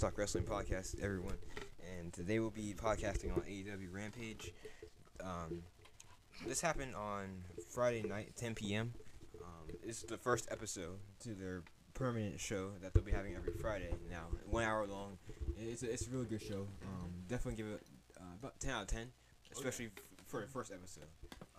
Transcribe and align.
to 0.00 0.06
the 0.06 0.12
Kids 0.12 0.12
Talk 0.12 0.18
Wrestling 0.18 0.44
podcast, 0.44 1.02
everyone. 1.02 1.36
And 1.98 2.12
today 2.12 2.38
we'll 2.38 2.50
be 2.50 2.74
podcasting 2.74 3.34
on 3.34 3.42
AEW 3.42 3.92
Rampage. 3.92 4.52
Um, 5.22 5.62
this 6.46 6.60
happened 6.60 6.94
on 6.94 7.44
Friday 7.68 8.02
night, 8.08 8.32
10 8.36 8.54
p.m. 8.54 8.94
Um, 9.42 9.74
it's 9.82 10.02
the 10.02 10.16
first 10.16 10.48
episode 10.50 10.98
to 11.24 11.34
their 11.34 11.62
permanent 11.92 12.40
show 12.40 12.70
that 12.80 12.94
they'll 12.94 13.04
be 13.04 13.12
having 13.12 13.34
every 13.34 13.52
Friday 13.52 13.90
now, 14.10 14.24
one 14.48 14.64
hour 14.64 14.86
long. 14.86 15.18
It's 15.58 15.82
a, 15.82 15.92
it's 15.92 16.06
a 16.06 16.10
really 16.10 16.26
good 16.26 16.42
show. 16.42 16.66
Um, 16.86 17.10
definitely 17.28 17.62
give 17.62 17.72
it 17.72 17.82
uh, 18.18 18.24
about 18.38 18.58
10 18.60 18.70
out 18.70 18.82
of 18.82 18.88
10, 18.88 19.08
especially 19.52 19.86
f- 19.86 19.92
for 20.26 20.40
the 20.40 20.46
first 20.46 20.72
episode. 20.72 21.08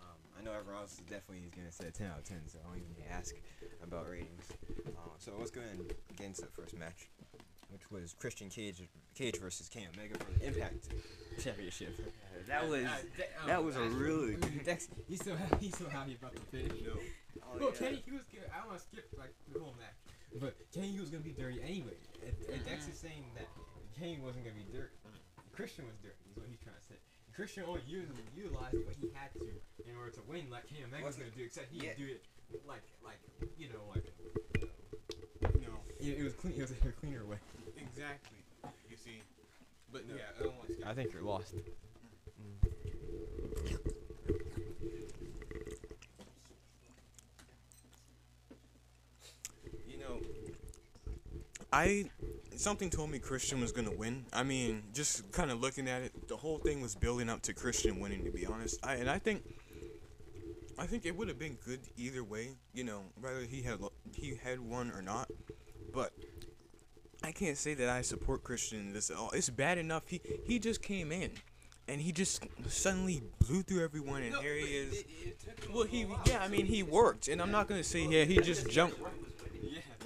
Um, 0.00 0.16
I 0.38 0.42
know 0.42 0.52
everyone 0.52 0.82
else 0.82 0.96
definitely 1.08 1.44
is 1.44 1.50
going 1.54 1.68
to 1.68 1.72
say 1.72 1.90
10 1.90 2.06
out 2.08 2.18
of 2.18 2.24
10, 2.24 2.48
so 2.48 2.58
I 2.64 2.68
don't 2.68 2.78
even 2.78 3.04
ask 3.08 3.34
about 3.84 4.10
ratings. 4.10 4.48
Uh, 4.88 5.10
so 5.18 5.32
let's 5.38 5.52
go 5.52 5.60
ahead 5.60 5.78
and 5.78 5.92
get 6.16 6.26
into 6.26 6.42
the 6.42 6.48
first 6.48 6.76
match, 6.76 7.08
which 7.72 7.90
was 7.90 8.14
Christian 8.14 8.48
Cage 8.48 8.82
Cage 9.14 9.38
versus 9.40 9.68
Cam 9.68 9.88
Mega 9.96 10.18
for 10.18 10.32
the 10.38 10.46
Impact 10.46 10.88
Championship. 11.42 11.98
That 12.48 12.66
was 12.68 12.82
that 13.46 13.62
was 13.62 13.76
a 13.76 13.86
really 13.86 14.34
Dex, 14.64 14.88
He's 15.06 15.22
so 15.22 15.36
happy. 15.36 15.70
He's 15.70 15.78
so 15.78 15.86
happy 15.88 16.18
about 16.18 16.34
the 16.34 16.42
finish. 16.50 16.74
oh, 16.82 16.98
well, 17.54 17.70
yeah. 17.70 17.78
Kenny, 17.78 18.02
he 18.04 18.10
was. 18.10 18.26
Good. 18.34 18.50
I 18.50 18.58
don't 18.58 18.74
want 18.74 18.82
to 18.82 18.86
skip 18.90 19.06
like 19.14 19.30
the 19.46 19.62
whole 19.62 19.78
match, 19.78 19.94
but 20.42 20.58
Kenny 20.74 20.90
he 20.90 20.98
was 20.98 21.08
gonna 21.08 21.22
be 21.22 21.30
dirty 21.30 21.62
anyway. 21.62 21.94
And, 22.18 22.34
and 22.50 22.58
Dex 22.66 22.88
is 22.90 22.98
saying 22.98 23.30
that 23.38 23.46
Kenny 23.94 24.18
wasn't 24.18 24.42
gonna 24.42 24.58
be 24.58 24.66
dirty. 24.74 24.90
Mm, 25.06 25.22
Christian 25.54 25.86
was 25.86 25.94
dirty. 26.02 26.18
Is 26.26 26.34
what 26.34 26.50
he's 26.50 26.58
trying 26.58 26.74
to 26.74 26.82
say. 26.82 26.98
Christian 27.30 27.62
only 27.62 27.86
used, 27.86 28.10
utilized 28.34 28.76
what 28.82 28.98
he 28.98 29.08
had 29.14 29.30
to 29.38 29.46
in 29.86 29.94
order 29.94 30.10
to 30.18 30.22
win, 30.26 30.50
like 30.50 30.66
Kenny 30.66 30.82
Omega 30.82 31.06
was 31.06 31.14
gonna 31.14 31.30
do. 31.30 31.46
Except 31.46 31.70
he 31.70 31.86
yeah. 31.86 31.94
do 31.94 32.10
it 32.10 32.26
like, 32.66 32.82
like 33.04 33.22
you 33.56 33.70
know, 33.70 33.86
like 33.94 34.04
No, 35.42 35.50
it, 36.00 36.18
it 36.18 36.22
was 36.24 36.32
clean. 36.34 36.54
It 36.56 36.60
was 36.62 36.70
a 36.70 36.74
cleaner 37.00 37.24
way. 37.24 37.36
exactly. 37.76 38.38
You 38.90 38.96
see, 38.96 39.22
but 39.92 40.06
No. 40.08 40.14
yeah, 40.14 40.22
I 40.38 40.42
don't 40.44 40.56
want 40.56 40.68
to. 40.80 40.88
I 40.88 40.94
think 40.94 41.12
you're 41.12 41.22
lost. 41.22 41.54
Mm. 41.56 42.68
You 49.88 49.98
know, 49.98 50.20
I 51.72 52.06
something 52.56 52.90
told 52.90 53.10
me 53.10 53.18
Christian 53.18 53.60
was 53.60 53.72
gonna 53.72 53.90
win. 53.92 54.24
I 54.32 54.42
mean, 54.42 54.82
just 54.92 55.30
kind 55.32 55.50
of 55.50 55.60
looking 55.60 55.88
at 55.88 56.02
it, 56.02 56.28
the 56.28 56.36
whole 56.36 56.58
thing 56.58 56.80
was 56.80 56.94
building 56.94 57.28
up 57.28 57.42
to 57.42 57.54
Christian 57.54 58.00
winning. 58.00 58.24
To 58.24 58.30
be 58.30 58.46
honest, 58.46 58.78
I 58.84 58.94
and 58.94 59.08
I 59.10 59.18
think, 59.18 59.42
I 60.78 60.86
think 60.86 61.06
it 61.06 61.16
would 61.16 61.28
have 61.28 61.38
been 61.38 61.58
good 61.64 61.80
either 61.96 62.24
way. 62.24 62.50
You 62.74 62.84
know, 62.84 63.02
whether 63.20 63.40
he 63.42 63.62
had 63.62 63.80
lo- 63.80 63.91
he 64.22 64.38
had 64.42 64.60
won 64.60 64.90
or 64.92 65.02
not, 65.02 65.28
but. 65.92 66.12
I 67.24 67.30
can't 67.30 67.56
say 67.56 67.74
that 67.74 67.88
I 67.88 68.02
support 68.02 68.42
Christian 68.42 68.92
this 68.92 69.08
at 69.08 69.16
all. 69.16 69.30
It's 69.30 69.48
bad 69.48 69.78
enough 69.78 70.02
he 70.08 70.20
he 70.44 70.58
just 70.58 70.82
came 70.82 71.12
in, 71.12 71.30
and 71.86 72.00
he 72.00 72.10
just 72.10 72.44
suddenly 72.66 73.22
blew 73.38 73.62
through 73.62 73.84
everyone, 73.84 74.22
and 74.24 74.34
here 74.38 74.56
he 74.56 74.64
is. 74.64 75.04
Well, 75.72 75.84
he 75.84 76.04
yeah, 76.26 76.42
I 76.42 76.48
mean 76.48 76.66
he 76.66 76.82
worked, 76.82 77.28
and 77.28 77.40
I'm 77.40 77.52
not 77.52 77.68
gonna 77.68 77.84
say 77.84 78.04
yeah 78.08 78.24
he 78.24 78.40
just 78.40 78.68
jumped. 78.68 78.98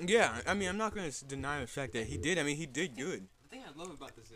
Yeah. 0.04 0.42
I 0.46 0.52
mean 0.52 0.68
I'm 0.68 0.76
not 0.76 0.94
gonna 0.94 1.10
deny 1.26 1.60
the 1.62 1.66
fact 1.66 1.94
that 1.94 2.04
he 2.04 2.18
did. 2.18 2.38
I 2.38 2.42
mean 2.42 2.58
he 2.58 2.66
did 2.66 2.98
good. 2.98 3.26
The 3.44 3.48
thing 3.48 3.62
I 3.66 3.78
love 3.78 3.90
about 3.90 4.14
this 4.14 4.30
is 4.30 4.35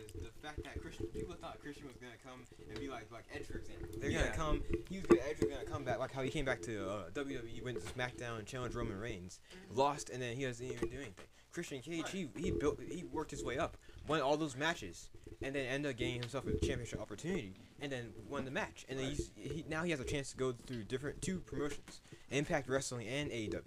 fact 0.51 0.63
that 0.63 0.81
Christian 0.81 1.05
people 1.07 1.35
thought 1.35 1.59
Christian 1.61 1.87
was 1.87 1.95
gonna 1.97 2.13
come 2.23 2.41
and 2.69 2.79
be 2.79 2.89
like 2.89 3.11
like 3.11 3.23
Edge 3.33 3.45
for 3.47 3.57
example. 3.57 3.87
They're 3.99 4.09
Yeah. 4.09 4.23
gonna 4.25 4.35
come. 4.35 4.63
He 4.89 4.97
was 4.97 5.05
gonna, 5.05 5.21
Edge 5.21 5.39
was 5.39 5.49
gonna 5.49 5.65
come 5.65 5.83
back 5.83 5.99
like 5.99 6.11
how 6.11 6.21
he 6.21 6.29
came 6.29 6.45
back 6.45 6.61
to 6.63 6.89
uh, 6.89 7.09
WWE, 7.11 7.63
went 7.63 7.79
to 7.79 7.93
SmackDown 7.93 8.39
and 8.39 8.47
challenged 8.47 8.75
Roman 8.75 8.97
Reigns, 8.99 9.39
lost, 9.69 10.09
and 10.09 10.21
then 10.21 10.35
he 10.35 10.43
doesn't 10.43 10.65
even 10.65 10.89
do 10.89 10.95
anything. 10.97 11.25
Christian 11.51 11.81
Cage, 11.81 12.09
he 12.11 12.29
he 12.37 12.51
built, 12.51 12.79
he 12.81 13.03
worked 13.03 13.31
his 13.31 13.43
way 13.43 13.57
up, 13.57 13.77
won 14.07 14.21
all 14.21 14.37
those 14.37 14.55
matches, 14.55 15.09
and 15.41 15.53
then 15.53 15.65
ended 15.65 15.91
up 15.91 15.97
getting 15.97 16.19
himself 16.21 16.45
a 16.47 16.53
championship 16.65 17.01
opportunity, 17.01 17.55
and 17.81 17.91
then 17.91 18.13
won 18.29 18.45
the 18.45 18.51
match, 18.51 18.85
and 18.87 18.97
then 18.97 19.09
he's, 19.09 19.31
he 19.35 19.65
now 19.67 19.83
he 19.83 19.91
has 19.91 19.99
a 19.99 20.05
chance 20.05 20.31
to 20.31 20.37
go 20.37 20.53
through 20.65 20.83
different 20.85 21.21
two 21.21 21.39
promotions, 21.41 21.99
Impact 22.29 22.69
Wrestling 22.69 23.05
and 23.07 23.29
AEW, 23.31 23.63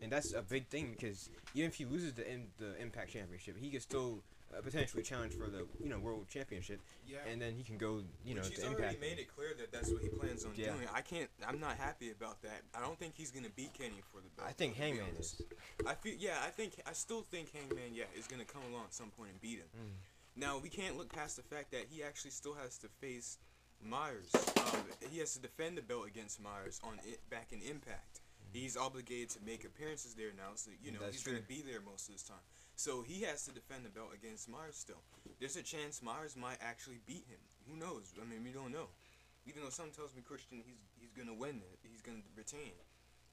and 0.00 0.10
that's 0.10 0.32
a 0.32 0.40
big 0.40 0.68
thing 0.68 0.90
because 0.92 1.28
even 1.54 1.68
if 1.68 1.74
he 1.74 1.84
loses 1.84 2.14
the 2.14 2.24
the 2.56 2.74
Impact 2.80 3.12
Championship, 3.12 3.58
he 3.58 3.68
can 3.70 3.80
still 3.80 4.22
uh, 4.56 4.60
potentially 4.60 5.02
challenge 5.02 5.34
for 5.34 5.48
the 5.48 5.66
you 5.82 5.88
know 5.88 5.98
World 5.98 6.26
Championship, 6.28 6.80
Yeah. 7.06 7.18
and 7.30 7.40
then 7.40 7.54
he 7.54 7.62
can 7.62 7.78
go 7.78 8.02
you 8.24 8.34
know 8.34 8.42
Which 8.42 8.50
he's 8.50 8.60
to 8.60 8.68
already 8.68 8.98
made 8.98 9.18
it 9.18 9.28
clear 9.34 9.54
that 9.58 9.72
that's 9.72 9.90
what 9.90 10.02
he 10.02 10.08
plans 10.08 10.44
on 10.44 10.52
Yeah. 10.54 10.72
doing. 10.72 10.88
I 10.94 11.00
can't. 11.00 11.30
I'm 11.46 11.60
not 11.60 11.76
happy 11.76 12.10
about 12.10 12.42
that. 12.42 12.62
I 12.74 12.80
don't 12.80 12.98
think 12.98 13.14
he's 13.16 13.30
gonna 13.30 13.50
beat 13.54 13.74
Kenny 13.74 14.02
for 14.12 14.20
the 14.20 14.28
belt. 14.36 14.48
I 14.48 14.52
think 14.52 14.76
Hangman 14.76 15.16
is. 15.18 15.40
I 15.86 15.94
feel. 15.94 16.14
Yeah, 16.18 16.38
I 16.44 16.48
think. 16.50 16.74
I 16.86 16.92
still 16.92 17.22
think 17.22 17.52
Hangman. 17.52 17.94
Yeah, 17.94 18.04
is 18.18 18.26
gonna 18.26 18.44
come 18.44 18.62
along 18.70 18.84
at 18.86 18.94
some 18.94 19.10
point 19.10 19.30
and 19.32 19.40
beat 19.40 19.58
him. 19.58 19.68
Mm. 19.76 19.90
Now 20.36 20.58
we 20.58 20.68
can't 20.68 20.96
look 20.96 21.12
past 21.12 21.36
the 21.36 21.42
fact 21.42 21.70
that 21.72 21.86
he 21.90 22.02
actually 22.02 22.30
still 22.32 22.54
has 22.54 22.76
to 22.78 22.88
face 23.00 23.38
Myers. 23.82 24.30
Um, 24.34 24.84
he 25.10 25.18
has 25.18 25.32
to 25.34 25.40
defend 25.40 25.76
the 25.78 25.82
belt 25.82 26.06
against 26.06 26.40
Myers 26.42 26.80
on 26.84 26.98
it 27.06 27.20
back 27.30 27.52
in 27.52 27.60
Impact. 27.62 28.20
He's 28.52 28.76
obligated 28.76 29.30
to 29.30 29.38
make 29.44 29.64
appearances 29.64 30.14
there 30.14 30.32
now, 30.36 30.54
so 30.54 30.70
you 30.82 30.92
know 30.92 31.00
That's 31.00 31.12
he's 31.16 31.22
gonna 31.24 31.44
be 31.46 31.62
there 31.66 31.80
most 31.80 32.08
of 32.08 32.14
this 32.14 32.22
time. 32.22 32.40
So 32.76 33.00
he 33.00 33.22
has 33.22 33.44
to 33.46 33.52
defend 33.52 33.84
the 33.84 33.88
belt 33.88 34.10
against 34.14 34.48
Myers 34.48 34.76
still. 34.76 35.00
There's 35.40 35.56
a 35.56 35.62
chance 35.62 36.02
Myers 36.02 36.36
might 36.36 36.58
actually 36.60 37.00
beat 37.06 37.24
him. 37.26 37.40
Who 37.68 37.76
knows? 37.76 38.12
I 38.20 38.24
mean, 38.28 38.44
we 38.44 38.52
don't 38.52 38.70
know. 38.70 38.88
Even 39.46 39.62
though 39.62 39.70
something 39.70 39.94
tells 39.94 40.14
me 40.14 40.22
Christian, 40.22 40.62
he's 40.64 40.84
he's 41.00 41.12
gonna 41.16 41.34
win 41.34 41.56
it. 41.56 41.78
He's 41.82 42.02
gonna 42.02 42.22
retain. 42.36 42.76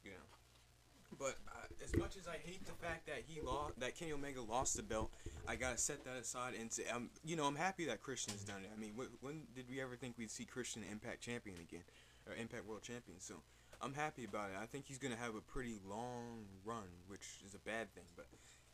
You 0.03 0.11
know. 0.11 1.17
But 1.19 1.35
uh, 1.47 1.67
as 1.83 1.95
much 1.97 2.17
as 2.17 2.27
I 2.27 2.37
hate 2.43 2.65
the 2.65 2.71
fact 2.71 3.05
that 3.07 3.23
he 3.27 3.41
lost, 3.41 3.79
that 3.79 3.95
Kenny 3.95 4.13
Omega 4.13 4.41
lost 4.41 4.77
the 4.77 4.83
belt, 4.83 5.11
I 5.47 5.55
gotta 5.55 5.77
set 5.77 6.03
that 6.05 6.15
aside 6.15 6.53
and 6.59 6.71
say, 6.71 6.83
um, 6.87 7.09
you 7.23 7.35
know, 7.35 7.45
I'm 7.45 7.55
happy 7.55 7.85
that 7.85 8.01
Christian's 8.01 8.43
done 8.43 8.63
it. 8.63 8.71
I 8.75 8.79
mean, 8.79 8.93
wh- 8.95 9.23
when 9.23 9.43
did 9.55 9.65
we 9.69 9.81
ever 9.81 9.95
think 9.95 10.17
we'd 10.17 10.31
see 10.31 10.45
Christian 10.45 10.83
Impact 10.89 11.21
Champion 11.21 11.57
again, 11.57 11.83
or 12.25 12.33
Impact 12.33 12.65
World 12.65 12.81
Champion? 12.81 13.19
So 13.19 13.35
I'm 13.81 13.93
happy 13.93 14.23
about 14.23 14.49
it. 14.51 14.55
I 14.61 14.65
think 14.65 14.85
he's 14.87 14.97
gonna 14.97 15.19
have 15.19 15.35
a 15.35 15.41
pretty 15.41 15.75
long 15.85 16.45
run, 16.65 16.87
which 17.07 17.43
is 17.45 17.53
a 17.53 17.59
bad 17.59 17.93
thing, 17.93 18.05
but 18.15 18.27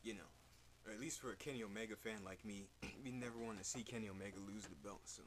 you 0.04 0.14
know, 0.14 0.30
or 0.86 0.94
at 0.94 1.00
least 1.00 1.20
for 1.20 1.32
a 1.32 1.36
Kenny 1.36 1.64
Omega 1.64 1.96
fan 1.96 2.20
like 2.26 2.44
me, 2.46 2.68
we 3.04 3.12
never 3.12 3.38
want 3.40 3.58
to 3.60 3.64
see 3.64 3.84
Kenny 3.84 4.10
Omega 4.10 4.38
lose 4.48 4.64
the 4.64 4.76
belt. 4.84 5.02
So 5.06 5.24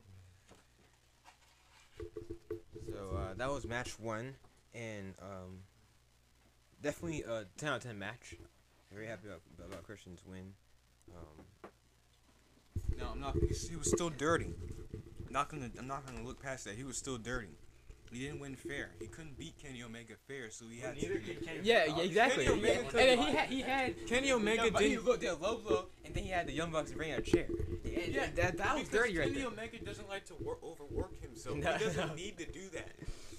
So 2.90 3.16
uh, 3.16 3.34
that 3.36 3.50
was 3.50 3.66
match 3.66 3.98
one, 3.98 4.34
and 4.74 5.14
um, 5.20 5.60
definitely 6.82 7.22
a 7.22 7.44
ten 7.56 7.70
out 7.70 7.76
of 7.76 7.82
ten 7.82 7.98
match. 7.98 8.36
Very 8.92 9.06
happy 9.06 9.28
about, 9.28 9.40
about 9.66 9.82
Christian's 9.84 10.20
win. 10.26 10.52
Um, 11.16 11.70
no, 12.98 13.08
I'm 13.12 13.20
not. 13.20 13.34
He 13.34 13.54
he 13.68 13.76
was 13.76 13.90
still 13.90 14.10
dirty. 14.10 14.54
Not 15.30 15.48
gonna. 15.48 15.70
I'm 15.78 15.86
not 15.86 16.04
gonna 16.06 16.26
look 16.26 16.42
past 16.42 16.64
that. 16.66 16.74
He 16.74 16.84
was 16.84 16.96
still 16.96 17.16
dirty. 17.16 17.56
He 18.12 18.20
didn't 18.20 18.40
win 18.40 18.56
fair. 18.56 18.90
He 19.00 19.06
couldn't 19.06 19.38
beat 19.38 19.54
Kenny 19.60 19.82
Omega 19.82 20.14
fair, 20.28 20.50
so 20.50 20.66
he 20.70 20.80
had 20.80 20.98
to. 20.98 21.20
yeah, 21.62 21.84
yeah, 21.86 21.96
exactly. 22.02 22.44
Kenny 22.44 22.58
Omega 22.58 22.82
Yeah, 22.82 23.00
And 23.00 23.08
then 23.08 23.18
he 23.18 23.32
had 23.34 23.48
he 23.48 23.60
had 23.62 24.06
Kenny 24.06 24.32
Omega 24.32 24.64
Young 24.66 24.82
he 24.82 24.88
didn't. 24.90 25.04
looked 25.06 25.24
at 25.24 25.40
low 25.40 25.56
blow, 25.58 25.86
and 26.04 26.14
then 26.14 26.22
he 26.24 26.30
had 26.30 26.46
the 26.46 26.52
Young 26.52 26.70
Bucks 26.70 26.92
bring 26.92 27.12
out 27.12 27.20
a 27.20 27.22
chair. 27.22 27.46
And 27.84 28.14
Yeah, 28.14 28.26
that, 28.36 28.58
that 28.58 28.78
was 28.78 28.88
dirty 28.88 29.16
right 29.18 29.28
Kenny 29.28 29.40
there. 29.40 29.48
Omega 29.48 29.78
doesn't 29.84 30.08
like 30.08 30.26
to 30.26 30.34
wor- 30.40 30.58
overwork 30.62 31.20
himself. 31.22 31.56
No, 31.56 31.72
he 31.72 31.84
doesn't 31.84 32.08
no. 32.08 32.14
need 32.14 32.36
to 32.38 32.44
do 32.46 32.68
that. 32.74 32.90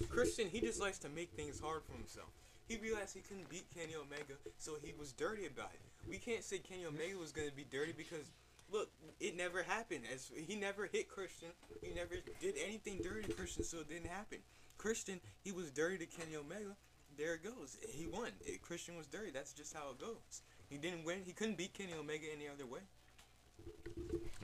Christian, 0.08 0.48
he 0.48 0.60
just 0.60 0.80
likes 0.80 0.98
to 0.98 1.08
make 1.08 1.30
things 1.32 1.60
hard 1.60 1.82
for 1.84 1.92
himself. 1.92 2.28
He 2.68 2.76
realized 2.76 3.14
he 3.14 3.20
couldn't 3.20 3.48
beat 3.48 3.66
Kenny 3.74 3.94
Omega, 3.94 4.34
so 4.58 4.76
he 4.82 4.92
was 4.98 5.12
dirty 5.12 5.46
about 5.46 5.70
it. 5.74 5.80
We 6.08 6.16
can't 6.18 6.42
say 6.42 6.58
Kenny 6.58 6.84
Omega 6.86 7.16
was 7.18 7.30
gonna 7.30 7.50
be 7.54 7.64
dirty 7.70 7.92
because, 7.96 8.30
look, 8.72 8.90
it 9.20 9.36
never 9.36 9.62
happened. 9.62 10.02
As 10.12 10.30
he 10.34 10.56
never 10.56 10.86
hit 10.90 11.08
Christian, 11.08 11.48
he 11.82 11.92
never 11.94 12.14
did 12.40 12.54
anything 12.64 13.00
dirty 13.02 13.28
to 13.28 13.34
Christian, 13.34 13.64
so 13.64 13.78
it 13.80 13.88
didn't 13.88 14.08
happen. 14.08 14.38
Christian, 14.84 15.18
he 15.42 15.50
was 15.50 15.70
dirty 15.70 15.96
to 15.96 16.04
Kenny 16.04 16.36
Omega. 16.36 16.76
There 17.16 17.36
it 17.36 17.42
goes. 17.42 17.78
He 17.88 18.06
won. 18.06 18.28
It, 18.44 18.60
Christian 18.60 18.98
was 18.98 19.06
dirty. 19.06 19.30
That's 19.30 19.54
just 19.54 19.72
how 19.72 19.92
it 19.92 19.98
goes. 19.98 20.42
He 20.68 20.76
didn't 20.76 21.06
win. 21.06 21.22
He 21.24 21.32
couldn't 21.32 21.56
beat 21.56 21.72
Kenny 21.72 21.94
Omega 21.98 22.26
any 22.30 22.48
other 22.48 22.66
way. 22.66 22.80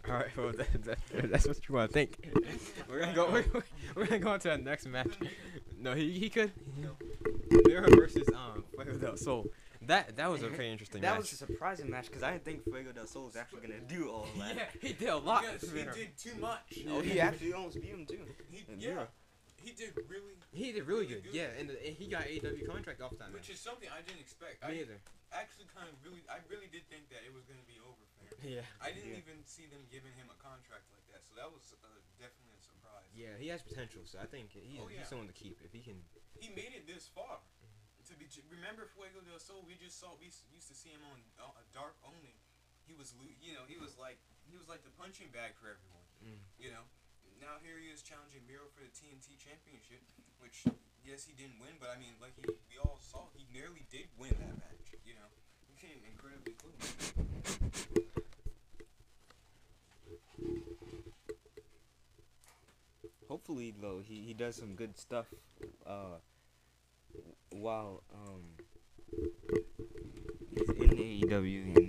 All 0.09 0.15
right, 0.15 0.35
well 0.39 0.53
that, 0.57 0.85
that, 0.85 1.31
that's 1.31 1.47
what 1.47 1.69
you 1.69 1.75
want 1.75 1.91
to 1.91 1.93
think. 1.93 2.27
We're 2.89 3.01
gonna 3.01 3.13
go. 3.13 3.31
We're, 3.31 3.45
we're 3.95 4.07
gonna 4.07 4.19
go 4.19 4.31
on 4.31 4.41
to 4.41 4.49
the 4.49 4.57
next 4.57 4.87
match. 4.87 5.11
No, 5.79 5.95
he 5.95 6.11
he 6.19 6.31
could. 6.31 6.53
Miro 7.67 7.91
versus 7.95 8.27
um 8.35 8.65
Fuego 8.75 8.97
del 8.97 9.19
Sol. 9.19 9.45
That 9.83 10.17
that 10.17 10.31
was 10.31 10.43
a 10.43 10.47
pretty 10.47 10.73
interesting 10.73 11.03
that 11.03 11.11
match. 11.11 11.21
was 11.21 11.33
a 11.33 11.37
surprising 11.37 11.91
match 11.91 12.07
because 12.07 12.23
I 12.23 12.33
didn't 12.33 12.47
think 12.47 12.65
Fuego 12.65 12.93
del 12.93 13.07
Sol 13.07 13.27
was 13.27 13.37
actually 13.37 13.61
gonna 13.61 13.81
do 13.81 14.09
all 14.09 14.25
of 14.25 14.39
that. 14.39 14.57
yeah, 14.57 14.65
he 14.81 14.95
did 14.95 15.09
a 15.11 15.19
lot. 15.19 15.45
Because 15.53 15.71
he 15.71 15.83
did 15.83 16.17
too 16.17 16.41
much. 16.41 16.79
Oh, 16.89 17.03
he 17.03 17.21
actually 17.21 17.53
almost 17.53 17.79
beat 17.79 17.91
him 17.91 18.07
too. 18.07 18.21
He, 18.51 18.65
And 18.73 18.81
yeah, 18.81 18.89
Miro. 18.91 19.09
He 19.63 19.73
did 19.77 19.93
really, 20.09 20.35
He 20.53 20.73
did 20.73 20.85
really 20.89 21.07
Really 21.07 21.21
good. 21.21 21.31
good. 21.31 21.35
Yeah, 21.37 21.53
and, 21.59 21.71
and 21.71 21.93
he 21.97 22.07
got 22.09 22.25
AEW 22.27 22.65
contract 22.67 23.01
off 23.01 23.15
that 23.21 23.33
which 23.33 23.49
is 23.53 23.61
something 23.61 23.89
I 23.93 24.01
didn't 24.03 24.21
expect. 24.25 24.65
Me 24.65 24.69
I 24.69 24.83
either. 24.85 24.99
actually 25.33 25.69
kind 25.71 25.87
of 25.89 25.95
really, 26.03 26.25
I 26.29 26.41
really 26.51 26.69
did 26.73 26.85
think 26.91 27.09
that 27.15 27.23
it 27.25 27.33
was 27.33 27.45
going 27.47 27.61
to 27.61 27.69
be 27.69 27.79
over 27.85 28.01
for 28.17 28.23
him. 28.27 28.61
Yeah. 28.61 28.67
I 28.83 28.91
didn't 28.93 29.15
Yeah. 29.15 29.23
even 29.25 29.45
see 29.45 29.69
them 29.69 29.85
giving 29.93 30.13
him 30.17 30.27
a 30.33 30.39
contract 30.41 30.89
like 30.93 31.05
that, 31.15 31.23
so 31.29 31.37
that 31.39 31.49
was 31.53 31.77
uh, 31.85 31.89
definitely 32.19 32.57
a 32.57 32.63
surprise. 32.65 33.09
Yeah, 33.15 33.37
he 33.39 33.49
has 33.53 33.61
potential, 33.63 34.03
so 34.09 34.19
I 34.19 34.27
think 34.27 34.51
he's, 34.57 34.81
Oh, 34.81 34.89
yeah. 34.89 35.05
he's 35.05 35.09
someone 35.13 35.29
to 35.31 35.37
keep 35.37 35.61
if 35.65 35.71
he 35.77 35.81
can. 35.85 36.01
He 36.41 36.49
made 36.57 36.73
it 36.75 36.89
this 36.89 37.07
far. 37.09 37.41
To 38.09 38.17
be, 38.19 38.27
remember 38.51 38.91
Fuego 38.91 39.23
del 39.23 39.39
Sol, 39.39 39.63
we 39.63 39.79
just 39.79 40.01
saw, 40.03 40.19
we 40.19 40.33
used 40.51 40.67
to 40.67 40.75
see 40.75 40.91
him 40.91 41.05
on 41.15 41.21
uh, 41.39 41.55
Dark 41.71 41.95
only. 42.03 42.35
He 42.83 42.97
was, 42.97 43.15
you 43.39 43.55
know, 43.55 43.63
he 43.71 43.79
was 43.79 43.95
like 44.03 44.19
he 44.51 44.59
was 44.59 44.67
like 44.67 44.83
the 44.83 44.91
punching 44.99 45.31
bag 45.31 45.55
for 45.55 45.71
everyone. 45.71 46.03
Mm. 46.19 46.43
You 46.59 46.75
know, 46.75 46.83
now 47.41 47.57
here 47.65 47.81
he 47.81 47.89
is 47.89 48.05
challenging 48.05 48.45
Miro 48.45 48.69
for 48.77 48.85
the 48.85 48.93
TNT 48.93 49.35
Championship, 49.41 50.05
which 50.39 50.69
yes 51.03 51.25
he 51.25 51.33
didn't 51.33 51.57
win, 51.59 51.81
but 51.81 51.89
I 51.89 51.97
mean 51.97 52.15
like 52.21 52.37
he, 52.37 52.45
we 52.69 52.77
all 52.77 53.01
saw 53.01 53.33
he 53.33 53.49
nearly 53.49 53.89
did 53.89 54.13
win 54.21 54.37
that 54.37 54.57
match. 54.61 54.93
You 55.05 55.17
know, 55.17 55.29
he 55.67 55.75
came 55.81 56.05
incredibly 56.05 56.53
close. 56.61 56.77
Hopefully, 63.29 63.73
though, 63.81 64.01
he, 64.05 64.23
he 64.27 64.35
does 64.35 64.57
some 64.57 64.75
good 64.75 64.99
stuff 64.99 65.27
uh, 65.87 66.19
while 67.51 68.03
um, 68.13 68.43
he's 70.77 70.91
in 70.91 70.99
AEW 70.99 71.80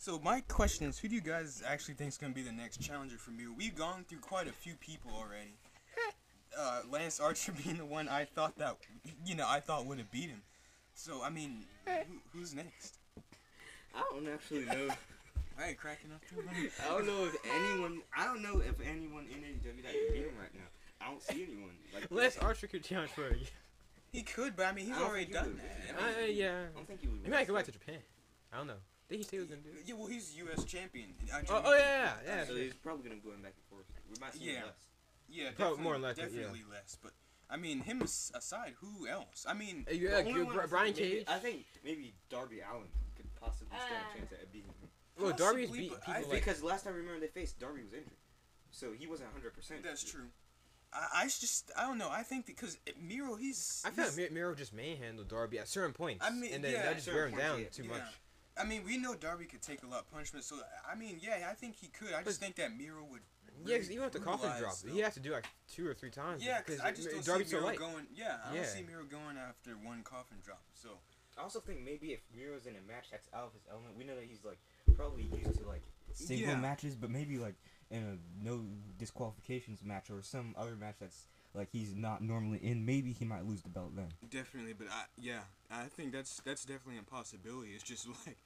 So 0.00 0.18
my 0.24 0.40
question 0.48 0.88
is, 0.88 0.98
who 0.98 1.08
do 1.08 1.14
you 1.14 1.20
guys 1.20 1.62
actually 1.66 1.92
think 1.92 2.08
is 2.08 2.16
gonna 2.16 2.32
be 2.32 2.40
the 2.40 2.50
next 2.50 2.80
challenger 2.80 3.18
for 3.18 3.32
Miro? 3.32 3.52
We've 3.54 3.76
gone 3.76 4.06
through 4.08 4.20
quite 4.20 4.48
a 4.48 4.52
few 4.52 4.74
people 4.76 5.12
already. 5.14 5.54
Uh, 6.58 6.80
Lance 6.90 7.20
Archer 7.20 7.52
being 7.64 7.76
the 7.76 7.84
one 7.84 8.08
I 8.08 8.24
thought 8.24 8.58
that 8.58 8.76
you 9.24 9.36
know 9.36 9.46
I 9.46 9.60
thought 9.60 9.86
would 9.86 9.98
have 9.98 10.10
beat 10.10 10.30
him. 10.30 10.42
So 10.94 11.22
I 11.22 11.30
mean, 11.30 11.64
who, 11.86 12.16
who's 12.32 12.56
next? 12.56 12.98
I 13.94 14.02
don't 14.10 14.26
actually 14.26 14.64
know. 14.64 14.88
I 15.58 15.68
ain't 15.68 15.78
cracking 15.78 16.10
up 16.10 16.20
too 16.28 16.42
much. 16.44 16.72
I 16.84 16.88
don't 16.88 17.06
know 17.06 17.24
if 17.24 17.36
anyone. 17.54 18.02
I 18.18 18.24
don't 18.24 18.42
know 18.42 18.58
if 18.58 18.74
anyone 18.80 19.26
in 19.32 19.42
AEW 19.42 19.82
that 19.84 19.92
can 19.92 20.12
beat 20.12 20.24
him 20.24 20.34
right 20.40 20.52
now. 20.52 20.66
I 21.00 21.10
don't 21.10 21.22
see 21.22 21.46
anyone. 21.48 21.76
Like 21.94 22.10
Lance 22.10 22.36
Archer 22.38 22.66
could 22.66 22.82
challenge 22.82 23.12
for. 23.12 23.30
He 24.10 24.22
could, 24.22 24.56
but 24.56 24.66
I 24.66 24.72
mean, 24.72 24.86
he's 24.86 24.96
I 24.96 25.02
already 25.04 25.32
done 25.32 25.60
that. 25.62 25.94
Uh, 25.96 26.02
I 26.02 26.26
mean, 26.26 26.36
yeah. 26.36 26.62
I 26.74 26.76
don't 26.76 26.88
think 26.88 27.00
he 27.00 27.06
would. 27.06 27.20
He 27.22 27.30
might 27.30 27.46
go 27.46 27.54
back 27.54 27.66
to 27.66 27.72
Japan. 27.72 27.98
I 28.52 28.56
don't 28.56 28.66
know. 28.66 28.82
Did 29.10 29.16
he 29.18 29.22
say 29.24 29.36
he 29.36 29.38
was 29.40 29.48
gonna 29.48 29.60
do 29.60 29.70
it? 29.70 29.82
yeah, 29.86 29.94
well, 29.94 30.06
he's 30.06 30.34
U.S. 30.36 30.64
champion. 30.64 31.14
I 31.34 31.40
Oh, 31.50 31.62
oh 31.66 31.74
yeah, 31.76 32.12
yeah, 32.24 32.36
yeah. 32.36 32.44
So 32.46 32.54
he's 32.54 32.74
probably 32.74 33.08
gonna 33.08 33.20
go 33.20 33.32
in 33.32 33.42
back 33.42 33.54
and 33.58 33.66
forth. 33.68 33.86
We 34.08 34.16
might 34.20 34.32
see 34.34 34.52
Yeah. 34.54 34.64
less. 34.66 34.74
yeah, 35.28 35.50
Probably 35.50 35.76
definitely, 35.76 35.82
more 35.84 35.98
likely, 35.98 36.22
yeah. 36.22 36.28
definitely 36.28 36.64
less. 36.70 36.96
But 37.02 37.12
I 37.50 37.56
mean, 37.56 37.80
him 37.80 38.02
aside, 38.02 38.74
who 38.80 39.08
else? 39.08 39.44
I 39.48 39.54
mean, 39.54 39.84
Uh, 39.88 39.90
The 39.90 39.96
yeah, 39.98 40.10
only 40.18 40.32
good- 40.32 40.46
one 40.46 40.54
Bri- 40.54 40.58
I 40.58 40.60
think 40.62 40.70
Brian 40.70 40.94
maybe- 40.94 41.08
Cage. 41.18 41.24
I 41.28 41.38
think 41.40 41.66
maybe 41.84 42.14
Darby 42.28 42.60
Allin 42.60 42.88
could 43.16 43.34
possibly 43.34 43.76
stand 43.76 44.06
a 44.14 44.18
chance 44.18 44.32
at 44.32 44.52
beating 44.52 44.72
him. 44.80 44.88
Well, 45.18 45.32
Darby's 45.32 45.66
possibly, 45.68 45.88
beat 45.88 46.00
people 46.00 46.14
I 46.14 46.20
like. 46.20 46.30
because 46.30 46.62
last 46.62 46.84
time 46.84 46.94
I 46.94 46.96
remember 46.98 47.18
they 47.20 47.26
faced, 47.26 47.58
Darby 47.58 47.82
was 47.82 47.92
injured, 47.92 48.16
so 48.70 48.92
he 48.92 49.06
wasn't 49.08 49.30
100. 49.30 49.52
percent 49.54 49.82
that's 49.82 50.04
true. 50.08 50.30
I, 50.92 51.08
I 51.14 51.24
just, 51.24 51.70
I 51.76 51.82
don't 51.82 51.98
know. 51.98 52.08
I 52.10 52.22
think 52.22 52.46
because 52.46 52.78
Miro, 52.96 53.34
he's. 53.34 53.82
I 53.84 53.90
feel 53.90 54.04
he's- 54.04 54.16
like 54.18 54.30
Miro 54.32 54.54
just 54.54 54.72
manhandled 54.72 55.26
Darby 55.28 55.58
at 55.58 55.66
certain 55.68 55.92
points, 55.92 56.24
I 56.24 56.30
mean, 56.30 56.52
and 56.54 56.62
then 56.64 56.72
yeah, 56.72 56.82
that 56.84 56.94
just 56.94 57.06
certain 57.06 57.18
wear 57.20 57.28
him 57.28 57.38
down 57.38 57.60
yeah. 57.62 57.68
too 57.68 57.82
Yeah. 57.82 57.88
much. 57.90 58.14
I 58.60 58.64
mean, 58.64 58.84
we 58.84 58.96
know 58.98 59.14
Darby 59.14 59.46
could 59.46 59.62
take 59.62 59.82
a 59.82 59.86
lot 59.86 60.00
of 60.00 60.10
punishment, 60.10 60.44
so 60.44 60.56
I 60.90 60.94
mean, 60.94 61.18
yeah, 61.22 61.48
I 61.50 61.54
think 61.54 61.76
he 61.76 61.88
could. 61.88 62.12
I 62.12 62.22
just 62.22 62.38
But- 62.40 62.44
think 62.46 62.56
that 62.56 62.76
Miro 62.76 63.04
would. 63.04 63.22
Yeah, 63.64 63.76
'cause 63.76 63.90
even 63.90 64.04
with 64.04 64.12
the 64.14 64.20
coffin 64.20 64.48
drop, 64.58 64.60
brutalize, 64.80 64.82
he 64.94 65.00
has 65.00 65.14
to 65.14 65.20
do 65.20 65.32
like 65.32 65.46
two 65.68 65.86
or 65.86 65.92
three 65.92 66.10
times. 66.10 66.42
Yeah, 66.42 66.60
because 66.62 66.80
I 66.80 66.92
just 66.92 67.10
don't 67.10 67.24
Darby's 67.24 67.48
see 67.48 67.50
so 67.52 67.56
Miro 67.58 67.66
light. 67.68 67.78
going. 67.78 68.06
Yeah, 68.14 68.40
I 68.44 68.54
Yeah. 68.54 68.62
don't 68.62 68.70
see 68.72 68.82
Miro 68.82 69.04
going 69.04 69.36
after 69.36 69.76
one 69.76 70.02
coffin 70.02 70.38
drop. 70.42 70.62
So 70.74 70.98
I 71.36 71.42
also 71.42 71.60
think 71.60 71.80
maybe 71.82 72.12
if 72.14 72.20
Miro's 72.34 72.64
in 72.66 72.74
a 72.76 72.80
match 72.82 73.10
that's 73.10 73.28
out 73.34 73.44
of 73.48 73.52
his 73.52 73.62
element, 73.70 73.96
we 73.96 74.04
know 74.04 74.14
that 74.16 74.24
he's 74.24 74.42
like 74.44 74.58
probably 74.96 75.24
used 75.24 75.58
to 75.58 75.66
like 75.66 75.82
single 76.14 76.48
Yeah. 76.48 76.56
matches, 76.56 76.96
but 76.96 77.10
maybe 77.10 77.36
like 77.38 77.54
in 77.90 78.02
a 78.02 78.42
no 78.42 78.64
disqualifications 78.96 79.82
match 79.82 80.10
or 80.10 80.22
some 80.22 80.54
other 80.56 80.76
match 80.76 80.96
that's 80.98 81.26
like 81.52 81.68
he's 81.70 81.94
not 81.94 82.22
normally 82.22 82.64
in, 82.64 82.86
maybe 82.86 83.12
he 83.12 83.24
might 83.24 83.44
lose 83.44 83.60
the 83.62 83.68
belt 83.68 83.94
then. 83.96 84.12
definitely, 84.30 84.72
but 84.72 84.88
I 84.88 85.04
yeah, 85.18 85.42
I 85.68 85.86
think 85.88 86.12
that's 86.12 86.40
that's 86.44 86.64
definitely 86.64 86.98
a 86.98 87.02
possibility. 87.02 87.74
It's 87.74 87.82
just 87.84 88.06
like, 88.26 88.38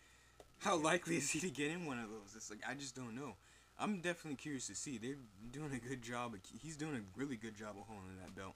how 0.64 0.76
likely 0.76 1.16
is 1.16 1.30
he 1.30 1.40
to 1.40 1.50
get 1.50 1.70
in 1.70 1.86
one 1.86 1.98
of 1.98 2.08
those? 2.08 2.34
It's 2.34 2.50
like 2.50 2.60
I 2.68 2.74
just 2.74 2.96
don't 2.96 3.14
know. 3.14 3.34
I'm 3.78 4.00
definitely 4.00 4.36
curious 4.36 4.66
to 4.68 4.74
see. 4.74 4.98
They're 4.98 5.16
doing 5.50 5.72
a 5.74 5.88
good 5.88 6.02
job. 6.02 6.34
Of, 6.34 6.40
he's 6.62 6.76
doing 6.76 6.94
a 6.94 7.18
really 7.18 7.36
good 7.36 7.56
job 7.56 7.76
of 7.78 7.86
holding 7.86 8.16
that 8.22 8.34
belt. 8.34 8.54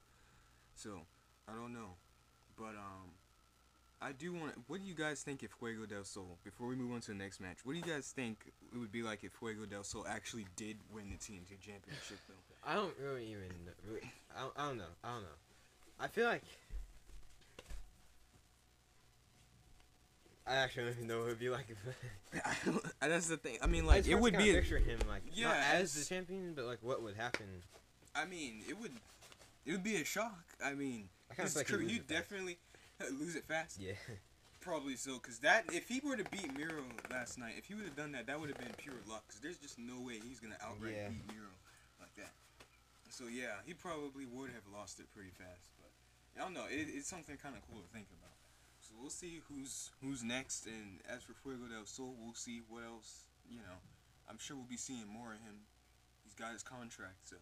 So 0.75 1.01
I 1.47 1.53
don't 1.53 1.73
know, 1.73 1.95
but 2.57 2.75
um. 2.75 3.13
I 4.01 4.13
do 4.13 4.31
want. 4.31 4.53
What 4.67 4.81
do 4.81 4.87
you 4.87 4.93
guys 4.93 5.23
think 5.23 5.43
if 5.43 5.51
Fuego 5.59 5.85
del 5.85 6.05
Sol? 6.05 6.37
Before 6.45 6.67
we 6.67 6.75
move 6.75 6.93
on 6.93 7.01
to 7.01 7.11
the 7.11 7.17
next 7.17 7.41
match, 7.41 7.57
what 7.65 7.73
do 7.73 7.79
you 7.79 7.85
guys 7.85 8.13
think 8.15 8.49
it 8.73 8.77
would 8.77 8.93
be 8.93 9.03
like 9.03 9.25
if 9.25 9.33
Fuego 9.33 9.65
del 9.65 9.83
Sol 9.83 10.05
actually 10.07 10.47
did 10.55 10.77
win 10.93 11.09
the 11.09 11.17
TNT 11.17 11.59
Championship? 11.59 12.17
Though 12.29 12.35
I 12.65 12.75
don't 12.75 12.93
really 12.97 13.25
even. 13.25 13.49
I, 14.37 14.47
I 14.55 14.67
don't 14.67 14.77
know. 14.77 14.83
I 15.03 15.11
don't 15.15 15.23
know. 15.23 15.39
I 15.99 16.07
feel 16.07 16.27
like. 16.27 16.43
I 20.49 20.55
actually 20.55 20.85
don't 20.85 20.93
even 20.93 21.07
know 21.07 21.19
what 21.19 21.25
it 21.25 21.29
would 21.29 21.39
be 21.39 21.49
like. 21.49 21.67
If, 21.69 22.93
that's 22.99 23.27
the 23.27 23.37
thing. 23.37 23.57
I 23.61 23.67
mean, 23.67 23.85
like, 23.85 24.03
like 24.05 24.11
it 24.11 24.19
would 24.19 24.35
be. 24.35 24.49
a- 24.49 24.53
picture 24.55 24.79
him 24.79 24.99
like 25.07 25.21
Yeah, 25.33 25.49
not 25.49 25.57
as 25.75 25.93
the 25.93 26.03
champion, 26.03 26.53
but 26.55 26.65
like 26.65 26.79
what 26.81 27.03
would 27.03 27.15
happen. 27.15 27.45
I 28.15 28.25
mean, 28.25 28.61
it 28.67 28.79
would. 28.79 28.91
It 29.65 29.71
would 29.73 29.83
be 29.83 29.97
a 29.97 30.03
shock. 30.05 30.43
I 30.63 30.73
mean, 30.73 31.09
I 31.31 31.43
this 31.43 31.55
like 31.55 31.69
you 31.69 31.77
it 31.77 31.87
fast. 31.97 32.07
definitely 32.07 32.57
lose 33.19 33.35
it 33.35 33.43
fast. 33.45 33.79
Yeah. 33.79 33.93
Probably 34.61 34.95
so, 34.97 35.17
cause 35.19 35.39
that 35.39 35.63
if 35.71 35.87
he 35.87 36.01
were 36.03 36.17
to 36.17 36.25
beat 36.25 36.51
Miro 36.57 36.83
last 37.09 37.37
night, 37.39 37.53
if 37.57 37.65
he 37.65 37.75
would 37.75 37.85
have 37.85 37.95
done 37.95 38.11
that, 38.11 38.27
that 38.27 38.39
would 38.39 38.49
have 38.49 38.57
been 38.57 38.73
pure 38.75 38.99
luck. 39.07 39.23
Cause 39.29 39.39
there's 39.39 39.57
just 39.57 39.79
no 39.79 40.01
way 40.01 40.19
he's 40.19 40.39
gonna 40.41 40.59
outright 40.59 40.95
Yeah. 40.97 41.07
beat 41.09 41.23
Miro 41.31 41.47
like 42.01 42.13
that. 42.17 42.33
So 43.09 43.25
yeah, 43.31 43.63
he 43.65 43.73
probably 43.73 44.25
would 44.25 44.49
have 44.51 44.67
lost 44.73 44.99
it 44.99 45.05
pretty 45.15 45.31
fast. 45.31 45.71
But 45.79 45.91
I 46.35 46.43
don't 46.43 46.53
know. 46.53 46.65
It, 46.67 46.91
it's 46.91 47.07
something 47.07 47.37
kind 47.37 47.55
of 47.55 47.61
cool 47.71 47.79
to 47.79 47.87
think 47.95 48.07
about. 48.11 48.35
So 48.89 48.95
we'll 48.99 49.11
see 49.11 49.41
who's 49.47 49.91
who's 50.01 50.23
next. 50.23 50.65
And 50.65 50.99
as 51.07 51.21
for 51.23 51.33
Fuego 51.33 51.65
del 51.71 51.85
Sol, 51.85 52.15
we'll 52.19 52.33
see 52.33 52.61
what 52.67 52.83
else. 52.83 53.25
You 53.47 53.57
know, 53.59 53.77
I'm 54.27 54.37
sure 54.39 54.57
we'll 54.57 54.65
be 54.65 54.77
seeing 54.77 55.07
more 55.07 55.33
of 55.33 55.39
him. 55.39 55.61
He's 56.23 56.33
got 56.33 56.51
his 56.53 56.63
contract, 56.63 57.29
so. 57.29 57.35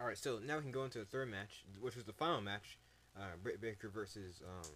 All 0.00 0.06
right, 0.06 0.16
so 0.16 0.38
now 0.44 0.56
we 0.56 0.62
can 0.62 0.72
go 0.72 0.84
into 0.84 0.98
the 0.98 1.04
third 1.04 1.30
match, 1.30 1.62
which 1.78 1.94
was 1.94 2.04
the 2.04 2.12
final 2.14 2.40
match, 2.40 2.78
uh, 3.18 3.36
Britt 3.42 3.60
Baker 3.60 3.90
versus 3.90 4.40
um, 4.42 4.70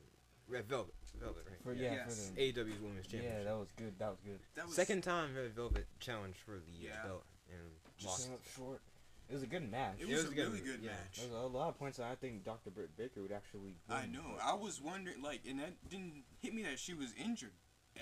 Red 0.47 0.67
Velvet. 0.69 0.93
Velvet, 1.19 1.45
right? 1.49 1.57
For 1.63 1.73
Yeah, 1.73 1.83
yeah, 1.93 1.95
yes. 2.07 2.29
for 2.29 2.35
the, 2.37 2.53
AEW's 2.53 2.81
Women's 2.81 3.07
Championship. 3.07 3.39
yeah, 3.39 3.45
that 3.45 3.57
was 3.57 3.69
good. 3.77 3.99
That 3.99 4.11
was 4.11 4.19
good. 4.25 4.39
That 4.55 4.67
was 4.67 4.75
Second 4.75 5.03
time 5.03 5.35
Red 5.35 5.55
Velvet 5.55 5.87
challenged 5.99 6.39
for 6.41 6.57
the 6.59 6.73
Yeah. 6.87 6.91
uh, 7.05 7.07
belt 7.07 7.25
and 7.51 7.71
Just 7.97 8.07
lost. 8.07 8.25
Came 8.27 8.35
up 8.35 8.41
short. 8.55 8.81
It 9.29 9.33
was 9.35 9.43
a 9.43 9.47
good 9.47 9.71
match. 9.71 9.95
It 9.99 10.03
It 10.03 10.09
was, 10.09 10.25
was 10.25 10.33
a 10.33 10.35
good, 10.35 10.49
really 10.49 10.61
good 10.61 10.81
yeah. 10.83 10.91
match. 10.91 11.19
There 11.21 11.29
was 11.29 11.45
a 11.53 11.57
lot 11.57 11.69
of 11.69 11.79
points 11.79 11.97
that 11.99 12.07
I 12.11 12.15
think 12.15 12.45
Dr. 12.45 12.71
Britt 12.71 12.97
Baker 12.97 13.23
would 13.23 13.33
actually. 13.33 13.75
I 13.89 14.07
know. 14.07 14.35
but- 14.37 14.45
I 14.45 14.55
was 14.55 14.81
wondering, 14.81 15.23
like, 15.23 15.41
and 15.49 15.59
that 15.61 15.73
didn't 15.89 16.25
hit 16.41 16.55
me 16.55 16.63
that 16.65 16.79
she 16.79 16.93
was 16.95 17.13
injured, 17.15 17.53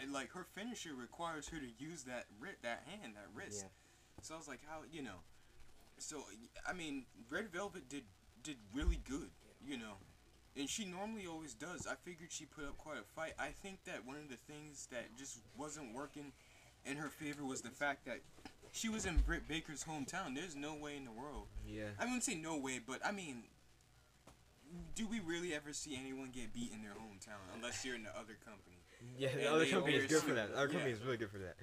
and 0.01 0.13
like 0.13 0.31
her 0.33 0.45
finisher 0.55 0.95
requires 0.95 1.49
her 1.49 1.59
to 1.59 1.69
use 1.79 2.05
that 2.05 2.27
writ, 2.41 2.59
that 2.63 2.83
hand, 2.87 3.15
that 3.15 3.29
wrist. 3.35 3.63
Yeah. 3.63 3.69
So 4.23 4.35
I 4.35 4.39
was 4.39 4.49
like, 4.49 4.61
how 4.69 4.81
you 4.91 5.03
know? 5.03 5.23
So 5.99 6.25
I 6.67 6.73
mean, 6.73 7.05
Red 7.31 7.51
Velvet 7.53 7.89
did 7.89 8.05
did 8.43 8.57
really 8.75 9.01
good, 9.09 9.31
you 9.65 9.77
know, 9.79 9.95
and 10.57 10.69
she 10.69 10.85
normally 10.85 11.27
always 11.29 11.55
does. 11.55 11.87
I 11.87 11.95
figured 11.95 12.33
she 12.33 12.45
put 12.47 12.65
up 12.65 12.77
quite 12.79 12.99
a 12.99 13.05
fight. 13.05 13.35
I 13.39 13.49
think 13.51 13.85
that 13.85 14.05
one 14.05 14.17
of 14.17 14.29
the 14.29 14.37
things 14.37 14.89
that 14.91 15.17
just 15.17 15.39
wasn't 15.57 15.95
working 15.95 16.33
in 16.85 16.97
her 16.97 17.09
favor 17.09 17.45
was 17.45 17.63
the 17.63 17.71
fact 17.71 18.05
that 18.07 18.19
she 18.73 18.89
was 18.89 19.05
in 19.07 19.19
Britt 19.19 19.47
Baker's 19.47 19.85
hometown. 19.85 20.35
There's 20.35 20.57
no 20.57 20.75
way 20.75 20.97
in 20.97 21.05
the 21.05 21.13
world 21.13 21.47
Yeah. 21.69 21.93
I 22.01 22.05
wouldn't 22.05 22.25
say 22.25 22.35
no 22.35 22.57
way, 22.57 22.81
but 22.85 23.05
I 23.05 23.13
mean, 23.13 23.45
do 24.95 25.07
we 25.07 25.21
really 25.21 25.55
ever 25.55 25.73
see 25.73 25.95
anyone 25.95 26.31
get 26.35 26.53
beat 26.53 26.73
in 26.73 26.83
their 26.83 26.93
hometown 26.93 27.45
unless 27.55 27.85
you're 27.85 27.95
in 27.95 28.03
the 28.03 28.17
other 28.17 28.37
company? 28.45 28.77
Yeah, 29.19 29.29
the 29.35 29.41
And 29.41 29.49
other 29.49 29.65
they 29.65 29.71
company 29.71 29.97
is 29.97 30.07
good 30.07 30.23
for 30.23 30.33
that. 30.35 30.53
The 30.53 30.57
other 30.57 30.69
company 30.69 30.91
yeah. 30.91 30.97
is 30.97 31.03
really 31.03 31.19
good 31.19 31.31
for 31.31 31.39
that. 31.39 31.57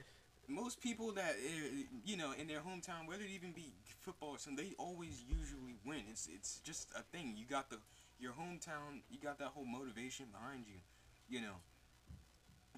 Most 0.48 0.82
people 0.82 1.12
that 1.14 1.32
uh, 1.32 1.84
you 2.04 2.18
know 2.18 2.34
in 2.38 2.48
their 2.48 2.60
hometown, 2.60 3.08
whether 3.08 3.24
it 3.24 3.30
even 3.34 3.52
be 3.52 3.74
football 4.00 4.30
or 4.30 4.38
something, 4.40 4.66
they 4.66 4.74
always 4.78 5.24
usually 5.30 5.78
win. 5.86 6.04
It's 6.10 6.28
it's 6.28 6.60
just 6.64 6.90
a 6.98 7.02
thing. 7.02 7.36
You 7.38 7.46
got 7.46 7.70
the 7.70 7.78
your 8.20 8.34
hometown. 8.34 9.02
You 9.10 9.20
got 9.22 9.38
that 9.40 9.50
whole 9.50 9.66
motivation 9.66 10.26
behind 10.32 10.66
you. 10.68 10.82
You 11.30 11.42
know. 11.46 11.56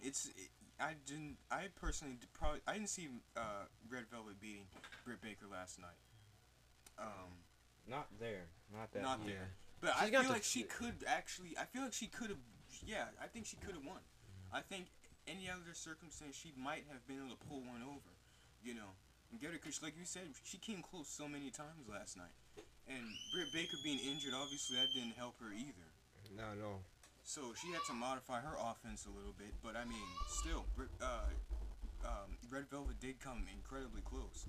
It's 0.01 0.27
it, 0.27 0.49
I 0.81 0.93
didn't. 1.05 1.37
I 1.51 1.67
personally 1.79 2.15
did 2.19 2.33
probably 2.33 2.61
I 2.67 2.73
didn't 2.73 2.89
see 2.89 3.07
uh, 3.37 3.69
Red 3.89 4.05
Velvet 4.11 4.41
beating 4.41 4.65
Britt 5.05 5.21
Baker 5.21 5.45
last 5.51 5.79
night. 5.79 5.99
Um, 6.97 7.31
Not 7.87 8.07
there. 8.19 8.49
Not 8.73 8.91
that. 8.93 9.01
Not 9.03 9.19
Yeah. 9.23 9.33
there. 9.33 9.49
But 9.79 9.93
She's 9.93 10.01
I 10.01 10.09
feel 10.11 10.23
the 10.23 10.29
like 10.29 10.43
she 10.43 10.63
could 10.63 11.03
actually. 11.07 11.57
I 11.57 11.65
feel 11.65 11.83
like 11.83 11.93
she 11.93 12.07
could 12.07 12.29
have. 12.29 12.41
Yeah, 12.85 13.05
I 13.21 13.27
think 13.27 13.45
she 13.45 13.57
could 13.57 13.75
have 13.75 13.85
won. 13.85 14.01
I 14.53 14.61
think 14.61 14.87
any 15.27 15.49
other 15.49 15.73
circumstance 15.73 16.35
she 16.35 16.53
might 16.57 16.85
have 16.91 17.05
been 17.07 17.17
able 17.17 17.35
to 17.35 17.41
pull 17.47 17.61
one 17.61 17.81
over. 17.85 18.13
You 18.63 18.75
know, 18.75 18.93
and 19.31 19.41
get 19.41 19.49
her 19.51 19.57
because, 19.57 19.81
like 19.81 19.97
you 19.97 20.05
said, 20.05 20.29
she 20.43 20.57
came 20.57 20.81
close 20.81 21.07
so 21.09 21.27
many 21.27 21.49
times 21.49 21.89
last 21.89 22.17
night. 22.17 22.33
And 22.87 23.01
Britt 23.33 23.53
Baker 23.53 23.77
being 23.83 23.97
injured, 23.99 24.33
obviously 24.35 24.77
that 24.77 24.93
didn't 24.93 25.17
help 25.17 25.39
her 25.41 25.49
either. 25.53 25.89
No, 26.35 26.53
no. 26.53 26.81
So 27.23 27.53
she 27.59 27.71
had 27.71 27.81
to 27.87 27.93
modify 27.93 28.41
her 28.41 28.55
offense 28.59 29.05
a 29.05 29.15
little 29.15 29.33
bit. 29.37 29.53
But 29.63 29.75
I 29.75 29.85
mean, 29.85 30.07
still, 30.27 30.65
uh, 31.01 31.29
um, 32.05 32.37
Red 32.49 32.69
Velvet 32.69 32.99
did 32.99 33.19
come 33.19 33.45
incredibly 33.53 34.01
close. 34.01 34.45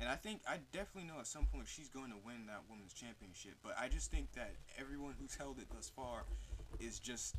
And 0.00 0.08
I 0.08 0.16
think 0.16 0.40
I 0.48 0.58
definitely 0.72 1.08
know 1.08 1.20
at 1.20 1.26
some 1.26 1.46
point 1.46 1.68
she's 1.68 1.88
going 1.88 2.10
to 2.10 2.18
win 2.24 2.46
that 2.46 2.62
women's 2.68 2.92
championship. 2.92 3.54
But 3.62 3.76
I 3.78 3.88
just 3.88 4.10
think 4.10 4.32
that 4.34 4.52
everyone 4.78 5.14
who's 5.20 5.34
held 5.34 5.58
it 5.58 5.66
thus 5.72 5.90
far 5.94 6.24
is 6.80 6.98
just 6.98 7.36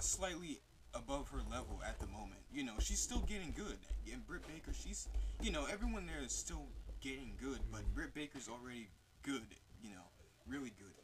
slightly 0.00 0.60
above 0.94 1.28
her 1.30 1.40
level 1.50 1.80
at 1.86 1.98
the 1.98 2.06
moment. 2.06 2.40
You 2.52 2.64
know, 2.64 2.74
she's 2.80 3.00
still 3.00 3.20
getting 3.20 3.52
good. 3.56 3.78
And 4.12 4.26
Britt 4.26 4.46
Baker, 4.46 4.72
she's, 4.72 5.08
you 5.40 5.50
know, 5.50 5.66
everyone 5.70 6.06
there 6.06 6.22
is 6.24 6.32
still 6.32 6.66
getting 7.00 7.32
good, 7.40 7.60
but 7.70 7.82
Britt 7.94 8.14
Baker's 8.14 8.48
already 8.48 8.88
good. 9.22 9.46
You 9.82 9.90
know, 9.90 10.06
really 10.46 10.72
good. 10.78 10.97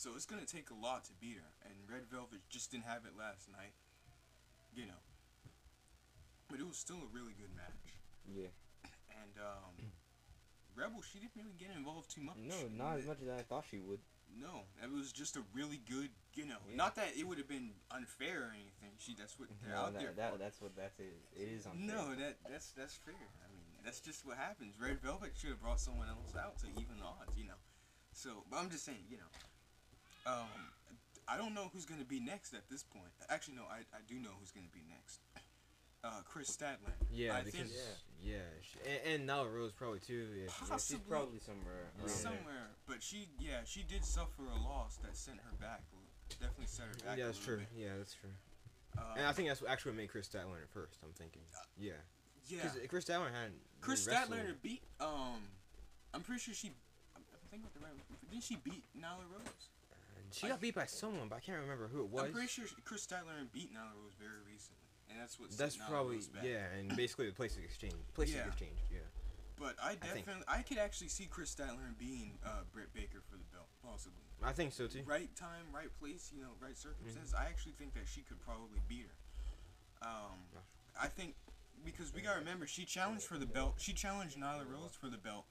So 0.00 0.16
it's 0.16 0.24
gonna 0.24 0.48
take 0.48 0.72
a 0.72 0.78
lot 0.80 1.04
to 1.04 1.12
beat 1.20 1.36
her. 1.36 1.52
And 1.68 1.76
Red 1.84 2.08
Velvet 2.08 2.40
just 2.48 2.72
didn't 2.72 2.88
have 2.88 3.04
it 3.04 3.12
last 3.20 3.52
night. 3.52 3.76
You 4.72 4.88
know, 4.88 5.02
but 6.48 6.56
it 6.56 6.64
was 6.64 6.80
still 6.80 7.04
a 7.04 7.10
really 7.12 7.36
good 7.36 7.52
match. 7.52 8.00
Yeah. 8.24 8.48
And 9.20 9.36
um, 9.36 9.76
Rebel, 10.80 11.04
she 11.04 11.20
didn't 11.20 11.36
really 11.36 11.52
get 11.60 11.76
involved 11.76 12.08
too 12.08 12.24
much. 12.24 12.40
No, 12.40 12.56
not 12.72 12.96
as 12.96 13.04
much 13.04 13.20
as 13.20 13.28
I 13.28 13.44
thought 13.44 13.68
she 13.68 13.76
would. 13.84 14.00
No, 14.32 14.64
it 14.80 14.88
was 14.88 15.12
just 15.12 15.36
a 15.36 15.44
really 15.52 15.84
good, 15.84 16.08
you 16.32 16.48
know. 16.48 16.56
Yeah. 16.64 16.80
Not 16.80 16.96
that 16.96 17.12
it 17.12 17.28
would 17.28 17.36
have 17.36 17.50
been 17.50 17.76
unfair 17.92 18.48
or 18.48 18.52
anything. 18.56 18.96
She, 18.96 19.12
that's 19.12 19.36
what 19.36 19.52
they're 19.60 19.76
No, 19.76 19.92
out 19.92 19.92
there 19.92 20.16
that, 20.16 20.16
that, 20.16 20.38
that's 20.40 20.62
what 20.62 20.72
that's 20.72 20.96
it. 20.96 21.20
It 21.36 21.52
is 21.52 21.66
unfair. 21.66 21.84
No, 21.84 22.16
that 22.16 22.40
that's 22.48 22.72
that's 22.72 22.96
fair. 22.96 23.20
I 23.44 23.52
mean, 23.52 23.68
that's 23.84 24.00
just 24.00 24.24
what 24.24 24.40
happens. 24.40 24.80
Red 24.80 25.04
Velvet 25.04 25.36
should 25.36 25.52
have 25.52 25.60
brought 25.60 25.80
someone 25.84 26.08
else 26.08 26.32
out 26.32 26.56
to 26.64 26.72
even 26.80 26.96
the 26.96 27.04
odds, 27.04 27.36
you 27.36 27.44
know. 27.44 27.60
So, 28.16 28.48
but 28.48 28.56
I'm 28.56 28.70
just 28.70 28.88
saying, 28.88 29.04
you 29.10 29.18
know. 29.18 29.28
Um, 30.26 30.48
I 31.28 31.36
don't 31.36 31.54
know 31.54 31.70
who's 31.72 31.84
gonna 31.84 32.04
be 32.04 32.20
next 32.20 32.54
at 32.54 32.68
this 32.70 32.82
point. 32.82 33.12
Actually, 33.28 33.54
no, 33.56 33.62
I, 33.70 33.80
I 33.94 34.00
do 34.08 34.16
know 34.16 34.30
who's 34.38 34.50
gonna 34.50 34.72
be 34.72 34.82
next. 34.88 35.20
Uh, 36.02 36.22
Kris 36.24 36.48
Statlander. 36.50 36.96
Yeah, 37.12 37.36
I 37.36 37.42
because 37.42 37.60
think 37.60 37.72
yeah, 38.22 38.36
sh 38.62 38.76
and, 38.88 39.20
and 39.20 39.28
Nyla 39.28 39.52
Rose 39.52 39.72
probably 39.72 40.00
too. 40.00 40.26
Yeah, 40.34 40.44
Yeah, 40.44 40.50
Possibly. 40.68 40.96
she's 40.96 41.06
probably 41.06 41.40
somewhere 41.40 41.92
around 41.92 42.08
there. 42.08 42.08
somewhere, 42.08 42.66
but 42.88 43.02
she, 43.02 43.28
yeah, 43.38 43.60
she 43.64 43.82
did 43.82 44.04
suffer 44.04 44.48
a 44.48 44.58
loss 44.66 44.96
that 45.04 45.14
sent 45.14 45.38
her 45.38 45.52
back. 45.60 45.82
Definitely 46.40 46.66
set 46.66 46.86
her 46.86 46.94
back. 47.04 47.18
yeah, 47.18 47.26
that's 47.26 47.38
true. 47.38 47.58
bit. 47.58 47.68
Yeah, 47.76 47.98
that's 47.98 48.14
true. 48.14 48.30
Um, 48.96 49.04
and 49.18 49.26
I 49.26 49.32
think 49.32 49.48
that's 49.48 49.62
actually 49.68 49.92
what 49.92 49.98
made 49.98 50.08
Kris 50.10 50.26
Statlander 50.28 50.68
first. 50.72 50.98
I'm 51.04 51.12
thinking. 51.12 51.42
Yeah, 51.78 51.92
yeah. 52.48 52.62
because 52.62 52.78
Kris 52.88 53.04
Statlander 53.04 53.34
hadn't. 53.36 53.60
Kris 53.80 54.06
Statlander 54.08 54.54
beat 54.62 54.82
um 55.00 55.40
I'm 56.14 56.22
pretty 56.22 56.40
sure 56.40 56.54
she 56.54 56.68
I'm 57.14 57.22
I'm 57.32 57.44
thinking 57.50 57.68
about 57.68 57.74
the 57.74 57.80
right 57.86 58.30
didn't 58.30 58.44
she 58.44 58.56
beat 58.56 58.84
Nyla 58.96 59.26
Rose? 59.30 59.68
She 60.32 60.48
got 60.48 60.60
beat 60.60 60.74
by 60.74 60.86
someone, 60.86 61.28
but 61.28 61.36
I 61.36 61.40
can't 61.40 61.60
remember 61.60 61.88
who 61.88 62.00
it 62.00 62.08
was. 62.08 62.24
I'm 62.24 62.32
pretty 62.32 62.48
sure 62.48 62.64
Kris 62.84 63.06
Statlander 63.06 63.50
beat 63.52 63.72
Nyla 63.74 63.94
Rose 64.02 64.14
very 64.18 64.40
recently. 64.46 64.76
And 65.10 65.18
that's 65.20 65.40
what 65.40 65.50
That's 65.50 65.76
probably 65.76 66.18
yeah, 66.42 66.70
and 66.78 66.94
basically 66.96 67.26
the 67.26 67.32
place 67.34 67.56
of 67.56 67.64
exchange. 67.64 67.94
Place 68.14 68.32
Yeah. 68.32 68.42
of 68.42 68.46
exchange. 68.48 68.78
Yeah. 68.92 69.00
But 69.58 69.76
I 69.82 69.94
definitely 69.96 70.44
I, 70.48 70.62
could 70.62 70.78
actually 70.78 71.08
see 71.08 71.26
Kris 71.26 71.54
Statlander 71.54 71.98
being 71.98 72.38
uh 72.46 72.62
Britt 72.72 72.94
Baker 72.94 73.20
for 73.28 73.36
the 73.36 73.44
belt, 73.52 73.66
possibly. 73.84 74.22
I 74.42 74.52
think 74.52 74.72
so 74.72 74.86
too. 74.86 75.02
Right 75.04 75.34
time, 75.36 75.66
right 75.74 75.90
place, 75.98 76.30
you 76.34 76.40
know, 76.42 76.50
right 76.60 76.72
Mm-hmm. 76.72 76.88
circumstance. 76.88 77.34
I 77.34 77.44
actually 77.46 77.72
think 77.72 77.92
that 77.94 78.06
she 78.06 78.22
could 78.22 78.40
probably 78.40 78.80
beat 78.88 79.06
her. 79.06 80.08
Um 80.08 80.38
I 81.00 81.08
think 81.08 81.34
because 81.84 82.12
we 82.14 82.20
gotta 82.20 82.38
remember 82.38 82.66
she 82.66 82.84
challenged 82.84 83.24
for 83.24 83.36
the 83.38 83.46
belt. 83.46 83.74
She 83.78 83.92
challenged 83.92 84.38
Nyla 84.38 84.64
Rose 84.70 84.92
for 84.98 85.08
the 85.08 85.18
belt 85.18 85.46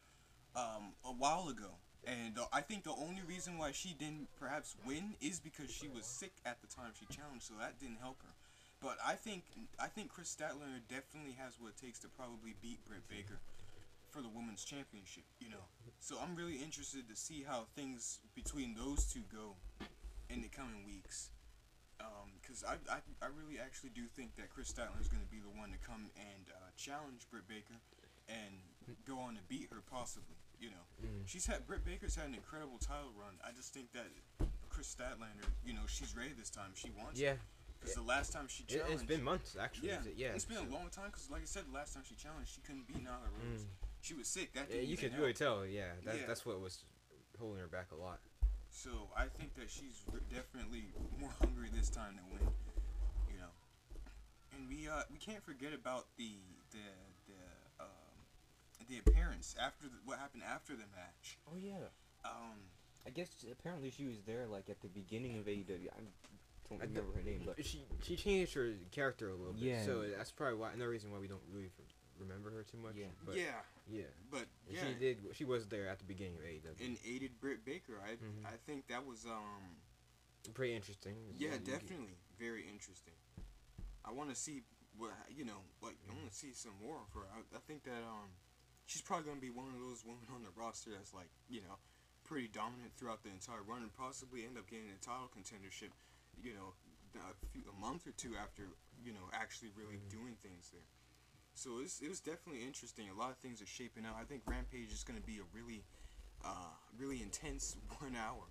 um, 0.55 0.93
a 1.05 1.11
while 1.11 1.47
ago, 1.49 1.77
and 2.05 2.37
uh, 2.37 2.45
I 2.53 2.61
think 2.61 2.83
the 2.83 2.95
only 2.95 3.21
reason 3.27 3.57
why 3.57 3.71
she 3.71 3.93
didn't 3.93 4.27
perhaps 4.39 4.75
win 4.85 5.15
is 5.21 5.39
because 5.39 5.69
she 5.71 5.87
was 5.87 6.05
sick 6.05 6.31
at 6.45 6.61
the 6.61 6.67
time 6.67 6.91
she 6.97 7.05
challenged, 7.13 7.43
so 7.43 7.53
that 7.59 7.79
didn't 7.79 7.99
help 8.01 8.21
her. 8.23 8.33
But 8.81 8.97
I 9.05 9.13
think 9.13 9.43
I 9.79 9.87
think 9.87 10.09
Kris 10.09 10.33
Statlander 10.33 10.79
definitely 10.87 11.35
has 11.37 11.59
what 11.59 11.75
it 11.75 11.77
takes 11.77 11.99
to 11.99 12.07
probably 12.07 12.55
beat 12.61 12.79
Britt 12.87 13.07
Baker 13.09 13.39
for 14.09 14.21
the 14.21 14.29
women's 14.29 14.63
championship. 14.63 15.23
You 15.39 15.49
know, 15.51 15.65
so 15.99 16.15
I'm 16.23 16.35
really 16.35 16.63
interested 16.63 17.09
to 17.09 17.15
see 17.15 17.43
how 17.47 17.67
things 17.75 18.19
between 18.35 18.75
those 18.75 19.05
two 19.05 19.23
go 19.31 19.55
in 20.29 20.41
the 20.41 20.47
coming 20.47 20.85
weeks 20.85 21.31
because 22.41 22.63
I, 22.63 22.79
I, 22.89 22.99
I 23.21 23.27
really 23.29 23.59
actually 23.59 23.91
do 23.93 24.07
think 24.15 24.35
that 24.37 24.49
Chris 24.49 24.71
Statler 24.71 24.99
is 25.01 25.07
going 25.07 25.21
to 25.21 25.29
be 25.31 25.37
the 25.37 25.53
one 25.53 25.69
to 25.69 25.79
come 25.85 26.09
and 26.17 26.49
uh, 26.49 26.73
challenge 26.77 27.27
Britt 27.29 27.47
Baker 27.47 27.77
and 28.27 28.57
go 29.05 29.19
on 29.19 29.35
to 29.35 29.43
beat 29.47 29.69
her 29.71 29.83
possibly. 29.85 30.39
You 30.59 30.69
know, 30.71 30.85
Mm. 31.07 31.25
she's 31.27 31.45
had 31.45 31.65
Britt 31.65 31.85
Baker's 31.85 32.15
had 32.15 32.27
an 32.27 32.35
incredible 32.35 32.77
title 32.79 33.11
run. 33.17 33.39
I 33.43 33.51
just 33.53 33.73
think 33.73 33.91
that 33.93 34.07
Kris 34.69 34.93
Statlander, 34.93 35.47
you 35.63 35.73
know, 35.73 35.85
she's 35.87 36.15
ready 36.15 36.33
this 36.33 36.49
time. 36.49 36.71
She 36.75 36.89
wants 36.91 37.19
Yeah. 37.19 37.35
Because 37.79 37.95
the 37.95 38.01
last 38.01 38.33
time 38.33 38.49
she 38.49 38.63
challenged, 38.65 38.93
it's 38.93 39.03
been 39.03 39.23
months 39.23 39.55
actually. 39.55 39.87
yeah, 39.87 40.03
it? 40.03 40.15
yeah. 40.17 40.33
it's 40.35 40.43
been 40.43 40.57
so- 40.57 40.63
a 40.63 40.69
long 40.75 40.89
time. 40.89 41.05
Because 41.07 41.29
like 41.29 41.41
I 41.43 41.45
said, 41.45 41.65
the 41.67 41.71
last 41.71 41.93
time 41.93 42.03
she 42.03 42.15
challenged, 42.15 42.51
she 42.53 42.59
couldn't 42.61 42.87
beat 42.87 42.97
Nyla 43.05 43.23
Rose. 43.31 43.63
Mm. 43.63 43.67
She 44.01 44.13
was 44.13 44.27
sick. 44.27 44.51
That 44.53 44.69
Yeah, 44.69 44.81
you 44.81 44.97
could 44.97 45.17
really 45.17 45.33
tell. 45.33 45.65
Yeah, 45.65 45.93
that, 46.03 46.17
Yeah. 46.19 46.25
that's 46.27 46.45
what 46.45 46.59
was 46.59 46.83
holding 47.37 47.59
her 47.61 47.67
back 47.67 47.91
a 47.91 47.95
lot. 47.95 48.19
So 48.69 49.09
I 49.15 49.27
think 49.27 49.55
that 49.55 49.69
she's 49.69 50.03
definitely 50.29 50.93
more 51.17 51.31
hungry 51.39 51.69
this 51.69 51.89
time 51.89 52.17
to 52.17 52.23
win. 52.25 52.53
You 53.31 53.37
know, 53.39 53.49
and 54.53 54.67
we 54.67 54.87
uh 54.89 55.03
we 55.09 55.17
can't 55.17 55.43
forget 55.43 55.71
about 55.73 56.07
the 56.17 56.37
the 56.71 56.83
the 58.89 58.97
appearance 58.99 59.55
after 59.61 59.85
the, 59.87 59.95
what 60.05 60.17
happened 60.19 60.43
after 60.43 60.73
the 60.73 60.87
match. 60.95 61.37
Oh 61.51 61.55
yeah. 61.57 61.87
Um, 62.25 62.57
I 63.05 63.11
guess 63.11 63.29
apparently 63.51 63.91
she 63.91 64.05
was 64.05 64.17
there 64.25 64.45
like 64.47 64.69
at 64.69 64.81
the 64.81 64.87
beginning 64.89 65.37
of 65.37 65.45
AEW. 65.45 65.87
I 65.93 65.99
don't 66.69 66.81
I 66.81 66.85
d- 66.85 66.91
remember 66.93 67.17
her 67.17 67.23
name, 67.23 67.41
but 67.45 67.63
She 67.65 67.83
she 68.03 68.15
changed 68.15 68.53
her 68.55 68.73
character 68.91 69.29
a 69.29 69.35
little 69.35 69.53
bit. 69.53 69.63
Yeah. 69.63 69.85
So 69.85 70.03
that's 70.17 70.31
probably 70.31 70.57
why 70.59 70.71
another 70.73 70.89
reason 70.91 71.11
why 71.11 71.19
we 71.19 71.27
don't 71.27 71.41
really 71.53 71.69
remember 72.19 72.51
her 72.51 72.63
too 72.63 72.77
much. 72.77 72.95
Yeah. 72.95 73.05
But 73.25 73.35
yeah, 73.37 73.43
yeah. 73.89 74.03
but 74.29 74.45
yeah, 74.69 74.79
She 74.85 74.93
did. 74.99 75.17
She 75.33 75.45
was 75.45 75.67
there 75.67 75.87
at 75.87 75.99
the 75.99 76.05
beginning 76.05 76.35
of 76.35 76.41
AEW. 76.43 76.85
and 76.85 76.97
aided 77.07 77.39
Britt 77.39 77.63
Baker. 77.65 77.93
I 78.03 78.11
Mhm. 78.15 78.45
I 78.45 78.57
think 78.65 78.87
that 78.87 79.05
was 79.05 79.25
um 79.25 79.77
Pretty 80.53 80.75
interesting. 80.75 81.15
yeah 81.37 81.51
You 81.53 81.57
get- 81.59 81.65
definitely 81.65 82.17
very 82.39 82.63
interesting. 82.67 83.13
I 84.05 84.11
want 84.11 84.29
to 84.29 84.35
see 84.35 84.63
what 84.97 85.11
you 85.29 85.45
know 85.45 85.61
like 85.81 85.95
I 86.09 86.13
want 86.15 86.29
to 86.29 86.35
see 86.35 86.53
some 86.53 86.73
more 86.83 86.97
of 86.97 87.13
her. 87.13 87.27
I, 87.33 87.39
I 87.55 87.59
think 87.67 87.83
that 87.83 88.03
um 88.03 88.29
she's 88.89 89.05
probably 89.05 89.29
gonna 89.29 89.39
be 89.39 89.53
one 89.53 89.69
of 89.69 89.77
those 89.77 90.01
women 90.01 90.25
on 90.33 90.41
the 90.41 90.49
roster 90.57 90.89
that's 90.89 91.13
like 91.13 91.29
you 91.47 91.61
know 91.61 91.77
pretty 92.25 92.49
dominant 92.49 92.89
throughout 92.97 93.21
the 93.21 93.29
entire 93.29 93.61
run 93.61 93.81
and 93.85 93.93
possibly 93.93 94.45
end 94.45 94.57
up 94.57 94.65
getting 94.69 94.89
a 94.89 94.97
title 95.05 95.29
contendership. 95.29 95.93
You 96.41 96.53
know, 96.53 96.73
a, 97.19 97.33
few, 97.51 97.61
a 97.67 97.75
month 97.81 98.05
or 98.07 98.11
two 98.17 98.33
after 98.39 98.63
you 99.05 99.13
know 99.13 99.29
actually 99.33 99.69
really 99.77 99.99
doing 100.09 100.35
things 100.41 100.69
there. 100.73 100.85
So 101.53 101.81
it's, 101.83 101.99
it 101.99 102.07
was 102.07 102.21
definitely 102.21 102.63
interesting. 102.63 103.09
A 103.11 103.17
lot 103.19 103.31
of 103.31 103.37
things 103.37 103.61
are 103.61 103.67
shaping 103.67 104.05
out. 104.05 104.15
I 104.19 104.23
think 104.23 104.43
Rampage 104.47 104.93
is 104.93 105.03
going 105.03 105.19
to 105.19 105.25
be 105.25 105.43
a 105.43 105.47
really, 105.51 105.83
uh, 106.45 106.71
really 106.97 107.21
intense 107.21 107.75
one 107.99 108.15
hour. 108.15 108.47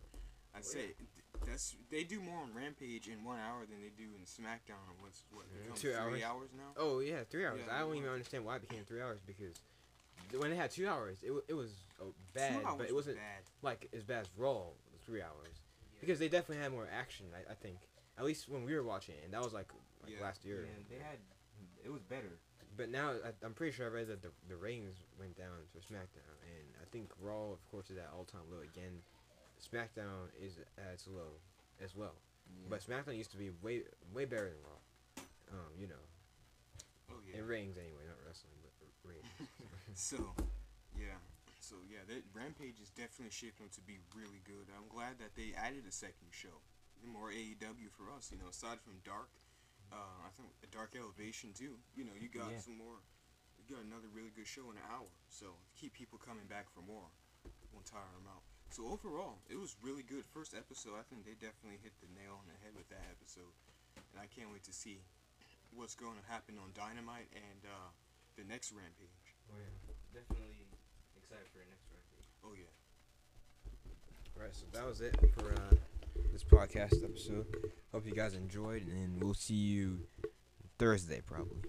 I'd 0.54 0.64
say 0.66 0.92
th- 0.98 1.24
that's 1.46 1.76
they 1.90 2.02
do 2.04 2.20
more 2.20 2.36
on 2.42 2.52
Rampage 2.52 3.08
in 3.08 3.24
one 3.24 3.38
hour 3.38 3.64
than 3.64 3.80
they 3.80 3.88
do 3.96 4.10
in 4.18 4.26
SmackDown. 4.28 4.82
in 4.92 5.00
What's 5.00 5.22
what 5.32 5.46
Yeah. 5.48 5.62
becomes 5.62 5.80
Two 5.80 5.88
three 5.92 5.96
hours. 5.96 6.22
hours 6.24 6.50
now? 6.56 6.70
Oh 6.76 6.98
yeah, 7.00 7.24
three 7.30 7.46
hours. 7.46 7.60
Yeah, 7.64 7.72
I 7.74 7.80
don't 7.80 7.94
even 7.96 8.10
was. 8.10 8.18
understand 8.20 8.44
why 8.44 8.56
it 8.56 8.68
became 8.68 8.84
three 8.84 9.00
hours 9.00 9.20
because 9.24 9.54
th- 9.56 9.77
when 10.36 10.50
they 10.50 10.56
had 10.56 10.70
two 10.70 10.88
hours, 10.88 11.18
it, 11.22 11.32
it 11.48 11.54
was 11.54 11.70
oh, 12.02 12.12
bad, 12.34 12.62
but 12.76 12.88
it 12.88 12.94
was 12.94 13.06
wasn't 13.06 13.16
bad. 13.16 13.42
like 13.62 13.88
as 13.94 14.02
bad 14.04 14.22
as 14.22 14.28
Raw. 14.36 14.52
was 14.92 15.00
Three 15.06 15.22
hours 15.22 15.62
because 16.00 16.18
they 16.18 16.28
definitely 16.28 16.62
had 16.62 16.70
more 16.72 16.86
action. 16.92 17.26
I, 17.34 17.52
I 17.52 17.54
think 17.54 17.78
at 18.18 18.24
least 18.26 18.48
when 18.48 18.64
we 18.64 18.74
were 18.74 18.82
watching, 18.82 19.14
it, 19.14 19.22
and 19.24 19.32
that 19.32 19.42
was 19.42 19.54
like 19.54 19.68
like 20.02 20.12
Yeah. 20.12 20.22
last 20.22 20.44
year. 20.44 20.66
yeah, 20.66 20.82
they 20.90 21.02
had 21.02 21.18
it 21.84 21.90
was 21.90 22.02
better. 22.02 22.38
But 22.76 22.90
now 22.90 23.10
I, 23.24 23.32
I'm 23.44 23.54
pretty 23.54 23.72
sure 23.72 23.86
I 23.86 23.90
read 23.90 24.08
that 24.08 24.20
the, 24.22 24.28
the 24.48 24.56
ratings 24.56 24.96
went 25.18 25.36
down 25.36 25.64
for 25.72 25.78
SmackDown, 25.78 26.36
and 26.44 26.66
I 26.80 26.84
think 26.92 27.10
Raw, 27.20 27.50
of 27.50 27.64
course, 27.70 27.90
is 27.90 27.96
at 27.96 28.10
all 28.14 28.24
time 28.24 28.42
low 28.50 28.60
again. 28.60 29.00
SmackDown 29.58 30.28
is 30.40 30.58
at 30.76 30.92
its 30.92 31.08
low 31.08 31.40
as 31.82 31.96
well, 31.96 32.14
but 32.68 32.80
SmackDown 32.80 33.16
used 33.16 33.30
to 33.32 33.38
be 33.38 33.50
way 33.62 33.82
way 34.12 34.26
better 34.26 34.44
than 34.50 34.60
Raw. 34.62 35.24
Um, 35.50 35.72
you 35.80 35.88
know, 35.88 36.04
Oh 37.10 37.16
yeah. 37.26 37.38
in 37.40 37.46
ratings 37.46 37.78
anyway, 37.78 38.04
not 38.06 38.18
wrestling, 38.26 38.52
but. 39.08 39.20
So, 39.96 40.20
yeah. 40.94 41.18
So 41.58 41.74
yeah, 41.90 42.06
that 42.06 42.22
Rampage 42.36 42.78
is 42.78 42.92
definitely 42.94 43.34
shaping 43.34 43.66
up 43.66 43.72
to 43.74 43.82
be 43.82 43.98
really 44.14 44.38
good. 44.46 44.70
I'm 44.70 44.86
glad 44.86 45.18
that 45.18 45.34
they 45.34 45.56
added 45.58 45.88
a 45.88 45.92
second 45.92 46.30
show, 46.30 46.62
more 47.02 47.34
AEW 47.34 47.90
for 47.90 48.06
us. 48.14 48.30
You 48.30 48.38
know, 48.38 48.46
aside 48.52 48.78
from 48.78 49.02
Dark, 49.02 49.26
uh, 49.90 50.22
I 50.22 50.30
think 50.38 50.54
Dark 50.70 50.94
Elevation 50.94 51.50
too. 51.50 51.80
You 51.98 52.06
know, 52.06 52.14
you 52.14 52.30
got 52.30 52.52
Yeah. 52.54 52.62
some 52.62 52.78
more. 52.78 53.02
You 53.58 53.66
got 53.74 53.82
another 53.82 54.06
really 54.14 54.30
good 54.30 54.46
show 54.46 54.70
in 54.70 54.78
an 54.78 54.86
hour. 54.86 55.10
So 55.28 55.58
keep 55.74 55.92
people 55.98 56.16
coming 56.16 56.46
back 56.46 56.70
for 56.70 56.80
more. 56.86 57.10
Won't 57.74 57.84
tire 57.90 58.06
them 58.14 58.30
out. 58.30 58.46
So 58.70 58.86
overall, 58.86 59.42
it 59.50 59.58
was 59.58 59.74
really 59.82 60.06
good. 60.06 60.24
First 60.30 60.54
episode, 60.54 60.94
I 60.94 61.02
think 61.10 61.24
they 61.26 61.34
definitely 61.34 61.82
hit 61.82 61.98
the 61.98 62.08
nail 62.14 62.38
on 62.38 62.46
the 62.46 62.56
head 62.62 62.76
with 62.78 62.86
that 62.94 63.02
episode, 63.10 63.50
and 64.14 64.20
I 64.22 64.30
can't 64.30 64.52
wait 64.54 64.62
to 64.70 64.72
see 64.72 65.02
what's 65.74 65.96
going 65.98 66.16
to 66.16 66.26
happen 66.30 66.54
on 66.60 66.70
Dynamite 66.72 67.28
and 67.34 67.60
uh, 67.66 67.90
the 68.38 68.44
next 68.44 68.70
Rampage. 68.70 69.34
Oh 69.50 69.58
yeah, 69.58 70.20
definitely 70.20 70.54
excited 71.16 71.46
for 71.50 71.58
the 71.58 71.66
next 71.66 71.90
Rampage. 71.90 72.30
Oh 72.44 72.54
yeah. 72.54 72.70
Alright, 74.36 74.54
so 74.54 74.66
that 74.72 74.86
was 74.86 75.00
it 75.00 75.18
for 75.34 75.52
uh, 75.52 75.74
this 76.32 76.44
podcast 76.44 77.02
episode. 77.02 77.46
Hope 77.90 78.06
you 78.06 78.14
guys 78.14 78.34
enjoyed, 78.34 78.86
and 78.86 79.22
we'll 79.22 79.34
see 79.34 79.54
you 79.54 80.06
Thursday 80.78 81.20
probably. 81.26 81.62